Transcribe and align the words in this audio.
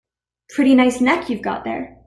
Pretty 0.49 0.73
nice 0.73 0.99
neck 0.99 1.29
you've 1.29 1.43
got 1.43 1.63
there. 1.63 1.99